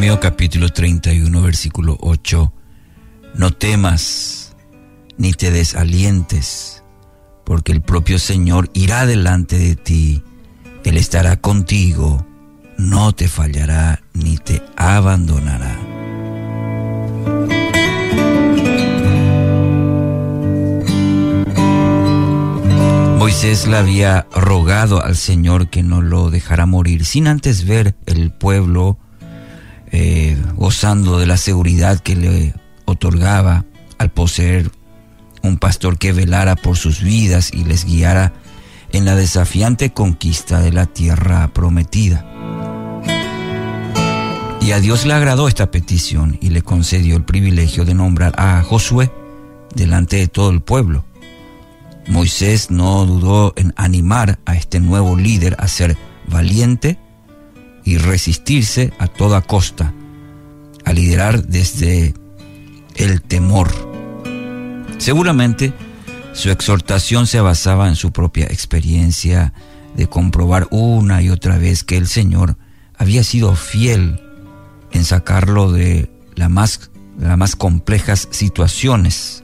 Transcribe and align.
Deuteronomio 0.00 0.30
capítulo 0.30 0.70
31 0.70 1.42
versículo 1.42 1.98
8. 2.00 2.52
No 3.34 3.50
temas 3.50 4.56
ni 5.18 5.34
te 5.34 5.50
desalientes, 5.50 6.82
porque 7.44 7.72
el 7.72 7.82
propio 7.82 8.18
Señor 8.18 8.70
irá 8.72 9.04
delante 9.04 9.58
de 9.58 9.76
ti, 9.76 10.22
Él 10.84 10.96
estará 10.96 11.36
contigo, 11.36 12.26
no 12.78 13.12
te 13.12 13.28
fallará 13.28 14.00
ni 14.14 14.38
te 14.38 14.62
abandonará. 14.74 15.78
Moisés 23.18 23.66
le 23.66 23.76
había 23.76 24.26
rogado 24.34 25.04
al 25.04 25.16
Señor 25.16 25.68
que 25.68 25.82
no 25.82 26.00
lo 26.00 26.30
dejara 26.30 26.64
morir 26.64 27.04
sin 27.04 27.26
antes 27.26 27.66
ver 27.66 27.96
el 28.06 28.30
pueblo 28.30 28.96
eh, 29.92 30.36
gozando 30.54 31.18
de 31.18 31.26
la 31.26 31.36
seguridad 31.36 32.00
que 32.00 32.16
le 32.16 32.54
otorgaba 32.84 33.64
al 33.98 34.10
poseer 34.10 34.70
un 35.42 35.56
pastor 35.56 35.98
que 35.98 36.12
velara 36.12 36.56
por 36.56 36.76
sus 36.76 37.02
vidas 37.02 37.52
y 37.52 37.64
les 37.64 37.84
guiara 37.84 38.32
en 38.92 39.04
la 39.04 39.14
desafiante 39.14 39.90
conquista 39.92 40.60
de 40.60 40.72
la 40.72 40.86
tierra 40.86 41.48
prometida. 41.52 42.26
Y 44.60 44.72
a 44.72 44.80
Dios 44.80 45.06
le 45.06 45.14
agradó 45.14 45.48
esta 45.48 45.70
petición 45.70 46.38
y 46.40 46.50
le 46.50 46.62
concedió 46.62 47.16
el 47.16 47.24
privilegio 47.24 47.84
de 47.84 47.94
nombrar 47.94 48.34
a 48.36 48.62
Josué 48.62 49.10
delante 49.74 50.16
de 50.16 50.28
todo 50.28 50.50
el 50.50 50.60
pueblo. 50.60 51.04
Moisés 52.06 52.70
no 52.70 53.06
dudó 53.06 53.52
en 53.56 53.72
animar 53.76 54.38
a 54.44 54.56
este 54.56 54.80
nuevo 54.80 55.16
líder 55.16 55.56
a 55.58 55.68
ser 55.68 55.96
valiente 56.28 56.98
y 57.84 57.98
resistirse 57.98 58.92
a 58.98 59.06
toda 59.06 59.40
costa, 59.42 59.92
a 60.84 60.92
liderar 60.92 61.46
desde 61.46 62.14
el 62.96 63.22
temor. 63.22 63.68
Seguramente 64.98 65.72
su 66.32 66.50
exhortación 66.50 67.26
se 67.26 67.40
basaba 67.40 67.88
en 67.88 67.96
su 67.96 68.12
propia 68.12 68.46
experiencia 68.46 69.52
de 69.96 70.06
comprobar 70.06 70.68
una 70.70 71.22
y 71.22 71.30
otra 71.30 71.58
vez 71.58 71.84
que 71.84 71.96
el 71.96 72.06
Señor 72.06 72.56
había 72.96 73.24
sido 73.24 73.56
fiel 73.56 74.20
en 74.92 75.04
sacarlo 75.04 75.72
de 75.72 76.10
las 76.36 76.50
más, 76.50 76.90
las 77.18 77.36
más 77.36 77.56
complejas 77.56 78.28
situaciones. 78.30 79.42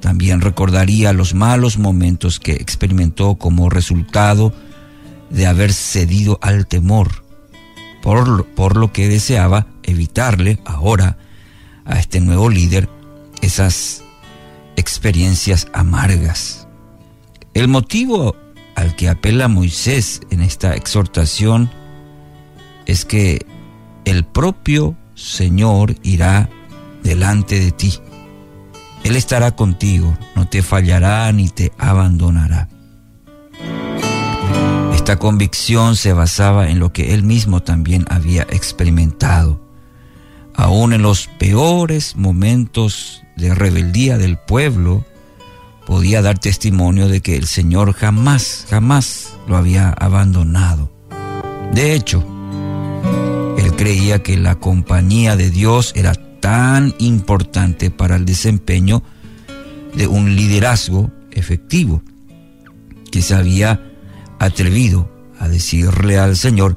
También 0.00 0.40
recordaría 0.40 1.12
los 1.12 1.34
malos 1.34 1.78
momentos 1.78 2.40
que 2.40 2.52
experimentó 2.52 3.36
como 3.36 3.70
resultado 3.70 4.50
de 4.50 4.71
haber 5.46 5.72
cedido 5.72 6.38
al 6.42 6.66
temor, 6.66 7.24
por, 8.02 8.46
por 8.46 8.76
lo 8.76 8.92
que 8.92 9.08
deseaba 9.08 9.66
evitarle 9.82 10.58
ahora 10.64 11.18
a 11.84 11.98
este 11.98 12.20
nuevo 12.20 12.48
líder 12.48 12.88
esas 13.40 14.02
experiencias 14.76 15.68
amargas. 15.72 16.68
El 17.54 17.68
motivo 17.68 18.36
al 18.74 18.96
que 18.96 19.08
apela 19.08 19.48
Moisés 19.48 20.20
en 20.30 20.40
esta 20.40 20.74
exhortación 20.74 21.70
es 22.86 23.04
que 23.04 23.46
el 24.04 24.24
propio 24.24 24.96
Señor 25.14 25.94
irá 26.02 26.48
delante 27.02 27.60
de 27.60 27.72
ti. 27.72 27.92
Él 29.04 29.16
estará 29.16 29.54
contigo, 29.54 30.16
no 30.34 30.48
te 30.48 30.62
fallará 30.62 31.30
ni 31.32 31.48
te 31.48 31.72
abandonará. 31.78 32.68
Esta 35.02 35.18
convicción 35.18 35.96
se 35.96 36.12
basaba 36.12 36.70
en 36.70 36.78
lo 36.78 36.92
que 36.92 37.12
él 37.12 37.24
mismo 37.24 37.60
también 37.60 38.04
había 38.08 38.42
experimentado. 38.42 39.60
Aún 40.54 40.92
en 40.92 41.02
los 41.02 41.26
peores 41.26 42.14
momentos 42.14 43.24
de 43.36 43.52
rebeldía 43.52 44.16
del 44.16 44.38
pueblo, 44.38 45.04
podía 45.86 46.22
dar 46.22 46.38
testimonio 46.38 47.08
de 47.08 47.20
que 47.20 47.34
el 47.34 47.48
Señor 47.48 47.94
jamás, 47.94 48.64
jamás 48.70 49.36
lo 49.48 49.56
había 49.56 49.90
abandonado. 49.90 50.92
De 51.72 51.94
hecho, 51.94 52.24
él 53.58 53.74
creía 53.74 54.22
que 54.22 54.36
la 54.36 54.54
compañía 54.54 55.34
de 55.34 55.50
Dios 55.50 55.94
era 55.96 56.14
tan 56.38 56.94
importante 56.98 57.90
para 57.90 58.14
el 58.14 58.24
desempeño 58.24 59.02
de 59.96 60.06
un 60.06 60.36
liderazgo 60.36 61.10
efectivo, 61.32 62.04
que 63.10 63.20
se 63.20 63.34
había 63.34 63.91
atrevido 64.44 65.10
a 65.38 65.48
decirle 65.48 66.18
al 66.18 66.36
Señor, 66.36 66.76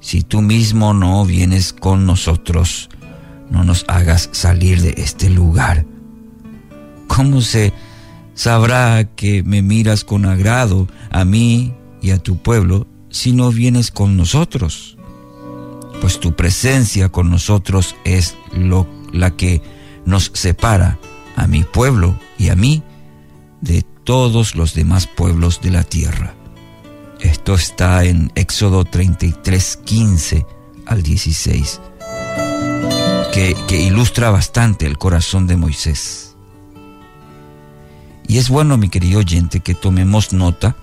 si 0.00 0.22
tú 0.22 0.42
mismo 0.42 0.94
no 0.94 1.24
vienes 1.24 1.72
con 1.72 2.06
nosotros, 2.06 2.90
no 3.50 3.64
nos 3.64 3.84
hagas 3.88 4.28
salir 4.32 4.80
de 4.82 4.94
este 4.96 5.30
lugar. 5.30 5.86
¿Cómo 7.06 7.40
se 7.40 7.72
sabrá 8.34 9.04
que 9.04 9.42
me 9.42 9.62
miras 9.62 10.04
con 10.04 10.26
agrado 10.26 10.88
a 11.10 11.24
mí 11.24 11.74
y 12.00 12.10
a 12.10 12.18
tu 12.18 12.38
pueblo 12.38 12.86
si 13.10 13.32
no 13.32 13.50
vienes 13.50 13.90
con 13.90 14.16
nosotros? 14.16 14.96
Pues 16.00 16.18
tu 16.18 16.34
presencia 16.34 17.10
con 17.10 17.30
nosotros 17.30 17.94
es 18.04 18.36
lo, 18.52 18.88
la 19.12 19.30
que 19.36 19.62
nos 20.04 20.30
separa 20.34 20.98
a 21.36 21.46
mi 21.46 21.62
pueblo 21.62 22.18
y 22.38 22.48
a 22.48 22.56
mí 22.56 22.82
de 23.60 23.82
todos 24.04 24.56
los 24.56 24.74
demás 24.74 25.06
pueblos 25.06 25.60
de 25.60 25.70
la 25.70 25.84
tierra. 25.84 26.34
Esto 27.22 27.54
está 27.54 28.04
en 28.04 28.32
Éxodo 28.34 28.84
33, 28.84 29.78
15 29.84 30.44
al 30.86 31.04
16, 31.04 31.80
que, 33.32 33.56
que 33.68 33.80
ilustra 33.80 34.30
bastante 34.30 34.86
el 34.86 34.98
corazón 34.98 35.46
de 35.46 35.56
Moisés. 35.56 36.36
Y 38.26 38.38
es 38.38 38.48
bueno, 38.48 38.76
mi 38.76 38.88
querido 38.88 39.20
oyente, 39.20 39.60
que 39.60 39.74
tomemos 39.74 40.32
nota 40.32 40.74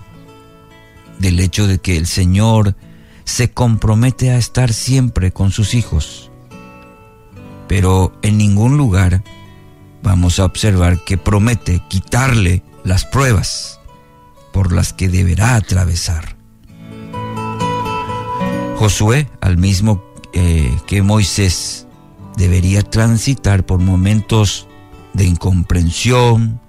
del 1.18 1.40
hecho 1.40 1.66
de 1.66 1.78
que 1.78 1.98
el 1.98 2.06
Señor 2.06 2.74
se 3.24 3.50
compromete 3.50 4.30
a 4.30 4.38
estar 4.38 4.72
siempre 4.72 5.32
con 5.32 5.50
sus 5.50 5.74
hijos. 5.74 6.30
Pero 7.68 8.18
en 8.22 8.38
ningún 8.38 8.78
lugar 8.78 9.22
vamos 10.02 10.40
a 10.40 10.46
observar 10.46 11.04
que 11.04 11.18
promete 11.18 11.82
quitarle 11.90 12.62
las 12.82 13.04
pruebas 13.04 13.79
por 14.52 14.72
las 14.72 14.92
que 14.92 15.08
deberá 15.08 15.54
atravesar. 15.54 16.36
Josué, 18.76 19.28
al 19.40 19.58
mismo 19.58 20.02
eh, 20.32 20.74
que 20.86 21.02
Moisés, 21.02 21.86
debería 22.36 22.82
transitar 22.82 23.66
por 23.66 23.80
momentos 23.80 24.66
de 25.12 25.24
incomprensión, 25.24 26.60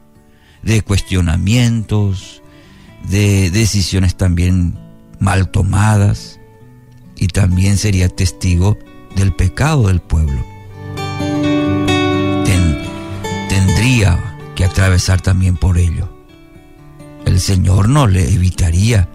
de 0.62 0.81
cuestionamientos, 0.81 2.41
de 3.08 3.50
decisiones 3.50 4.16
también 4.16 4.78
mal 5.20 5.50
tomadas, 5.52 6.40
y 7.16 7.28
también 7.28 7.78
sería 7.78 8.09
testigo 8.09 8.78
del 9.16 9.34
pecado 9.34 9.88
del 9.88 10.02
pueblo. 10.02 10.52
tendría 13.50 14.38
que 14.56 14.64
atravesar 14.64 15.22
también 15.22 15.58
por 15.58 15.78
ello 15.78 16.08
el 16.08 16.21
Señor 17.41 17.90
no 17.90 18.07
le 18.07 18.31
evitaría 18.31 19.09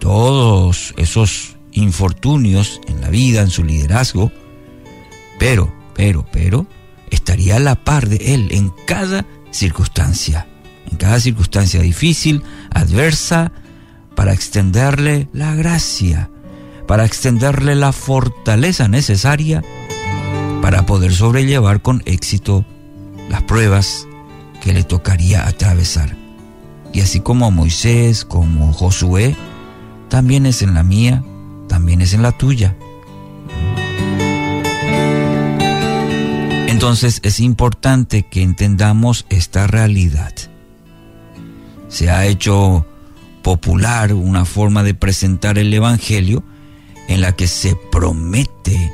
todos 0.00 0.92
esos 0.96 1.56
infortunios 1.72 2.80
en 2.88 3.00
la 3.00 3.10
vida, 3.10 3.42
en 3.42 3.50
su 3.50 3.62
liderazgo, 3.64 4.32
pero, 5.38 5.72
pero, 5.94 6.26
pero, 6.32 6.66
estaría 7.10 7.56
a 7.56 7.60
la 7.60 7.76
par 7.76 8.08
de 8.08 8.34
Él 8.34 8.48
en 8.50 8.72
cada 8.86 9.24
circunstancia, 9.52 10.48
en 10.90 10.96
cada 10.96 11.20
circunstancia 11.20 11.80
difícil, 11.80 12.42
adversa, 12.70 13.52
para 14.16 14.32
extenderle 14.32 15.28
la 15.32 15.54
gracia, 15.54 16.28
para 16.88 17.04
extenderle 17.04 17.76
la 17.76 17.92
fortaleza 17.92 18.88
necesaria 18.88 19.62
para 20.60 20.84
poder 20.86 21.12
sobrellevar 21.12 21.80
con 21.80 22.02
éxito 22.04 22.64
las 23.28 23.42
pruebas 23.42 24.06
que 24.60 24.72
le 24.72 24.82
tocaría 24.82 25.46
atravesar. 25.46 26.16
Y 26.92 27.00
así 27.00 27.20
como 27.20 27.50
Moisés, 27.50 28.24
como 28.24 28.72
Josué, 28.72 29.36
también 30.08 30.46
es 30.46 30.62
en 30.62 30.74
la 30.74 30.82
mía, 30.82 31.22
también 31.68 32.00
es 32.00 32.14
en 32.14 32.22
la 32.22 32.32
tuya. 32.32 32.76
Entonces 36.66 37.20
es 37.22 37.40
importante 37.40 38.24
que 38.24 38.42
entendamos 38.42 39.26
esta 39.28 39.66
realidad. 39.66 40.32
Se 41.88 42.10
ha 42.10 42.26
hecho 42.26 42.86
popular 43.42 44.12
una 44.14 44.44
forma 44.44 44.82
de 44.82 44.94
presentar 44.94 45.58
el 45.58 45.72
Evangelio 45.72 46.42
en 47.08 47.20
la 47.20 47.32
que 47.32 47.46
se 47.46 47.76
promete 47.90 48.92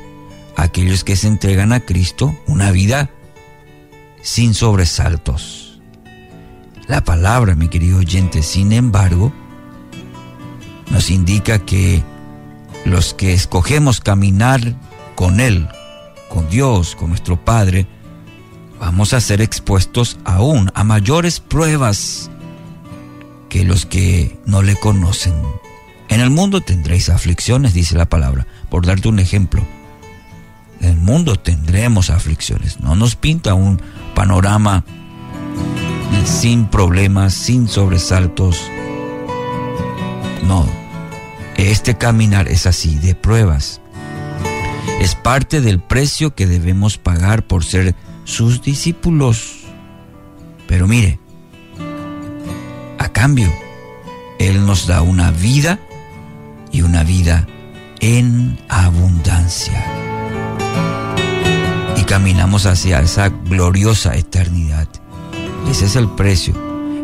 a 0.55 0.63
aquellos 0.63 1.03
que 1.03 1.15
se 1.15 1.27
entregan 1.27 1.73
a 1.73 1.79
Cristo 1.79 2.37
una 2.47 2.71
vida 2.71 3.09
sin 4.21 4.53
sobresaltos 4.53 5.66
la 6.87 7.03
palabra, 7.03 7.55
mi 7.55 7.67
querido 7.67 7.99
oyente, 7.99 8.43
sin 8.43 8.71
embargo, 8.71 9.31
nos 10.89 11.09
indica 11.09 11.59
que 11.59 12.03
los 12.85 13.13
que 13.13 13.33
escogemos 13.33 13.99
caminar 13.99 14.61
con 15.15 15.39
Él 15.39 15.67
con 16.27 16.49
Dios, 16.49 16.95
con 16.95 17.09
nuestro 17.09 17.43
Padre, 17.43 17.87
vamos 18.79 19.13
a 19.13 19.21
ser 19.21 19.41
expuestos 19.41 20.19
aún 20.25 20.71
a 20.75 20.83
mayores 20.83 21.39
pruebas 21.39 22.29
que 23.49 23.63
los 23.63 23.85
que 23.85 24.39
no 24.45 24.61
le 24.61 24.75
conocen. 24.75 25.33
En 26.09 26.21
el 26.21 26.29
mundo 26.29 26.61
tendréis 26.61 27.09
aflicciones, 27.09 27.73
dice 27.73 27.95
la 27.95 28.07
palabra, 28.07 28.47
por 28.69 28.85
darte 28.85 29.07
un 29.07 29.19
ejemplo. 29.19 29.65
En 30.79 30.89
el 30.89 30.97
mundo 30.97 31.37
tendremos 31.37 32.09
aflicciones. 32.09 32.79
No 32.79 32.95
nos 32.95 33.15
pinta 33.15 33.53
un 33.53 33.81
panorama 34.13 34.83
sin 36.27 36.65
problemas, 36.65 37.33
sin 37.33 37.67
sobresaltos. 37.67 38.61
No, 40.43 40.67
este 41.55 41.97
caminar 41.97 42.47
es 42.47 42.67
así, 42.67 42.95
de 42.97 43.15
pruebas. 43.15 43.81
Es 44.99 45.15
parte 45.15 45.61
del 45.61 45.79
precio 45.79 46.35
que 46.35 46.45
debemos 46.45 46.97
pagar 46.97 47.47
por 47.47 47.63
ser 47.63 47.95
sus 48.25 48.61
discípulos. 48.61 49.61
Pero 50.67 50.87
mire, 50.87 51.19
a 52.99 53.09
cambio, 53.09 53.51
Él 54.37 54.65
nos 54.65 54.85
da 54.85 55.01
una 55.01 55.31
vida 55.31 55.79
y 56.71 56.81
una 56.81 57.03
vida 57.03 57.47
en 57.99 58.59
abundancia. 58.67 59.85
Y 61.95 62.03
caminamos 62.03 62.65
hacia 62.65 62.99
esa 62.99 63.29
gloriosa 63.29 64.15
eternidad. 64.15 64.87
Ese 65.69 65.85
es 65.85 65.95
el 65.95 66.09
precio, 66.09 66.55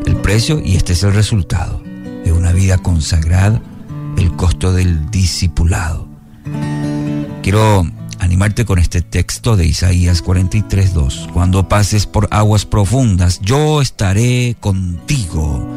el 0.06 0.16
precio 0.16 0.62
y 0.64 0.76
este 0.76 0.94
es 0.94 1.04
el 1.04 1.14
resultado 1.14 1.82
de 2.24 2.32
una 2.32 2.52
vida 2.54 2.78
consagrada, 2.78 3.62
el 4.18 4.32
costo 4.36 4.72
del 4.72 5.12
discipulado. 5.12 6.08
Quiero 7.42 7.86
animarte 8.20 8.64
con 8.64 8.80
este 8.80 9.02
texto 9.02 9.58
de 9.58 9.66
Isaías 9.66 10.24
43.2. 10.24 11.32
Cuando 11.34 11.68
pases 11.68 12.06
por 12.06 12.30
aguas 12.32 12.66
profundas, 12.66 13.42
yo 13.42 13.82
estaré 13.82 14.56
contigo. 14.60 15.68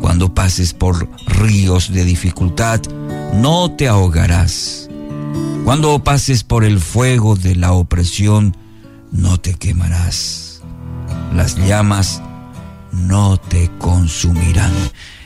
Cuando 0.00 0.32
pases 0.32 0.74
por 0.74 1.08
ríos 1.26 1.92
de 1.92 2.04
dificultad, 2.04 2.80
no 3.34 3.72
te 3.72 3.88
ahogarás. 3.88 4.88
Cuando 5.64 6.02
pases 6.04 6.44
por 6.44 6.64
el 6.64 6.78
fuego 6.78 7.34
de 7.34 7.56
la 7.56 7.72
opresión, 7.72 8.56
no 9.10 9.40
te 9.40 9.54
quemarás. 9.54 10.62
Las 11.34 11.56
llamas 11.56 12.22
no 12.98 13.38
te 13.38 13.70
consumirán. 13.78 14.72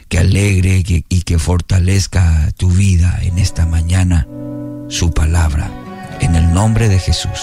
Que 0.09 0.19
alegre 0.19 0.85
y 0.87 1.23
que 1.23 1.39
fortalezca 1.39 2.51
tu 2.57 2.71
vida 2.71 3.19
en 3.23 3.39
esta 3.39 3.65
mañana 3.65 4.27
su 4.89 5.13
palabra. 5.13 5.71
En 6.21 6.37
el 6.37 6.53
nombre 6.53 6.89
de 6.89 6.99
Jesús. 6.99 7.41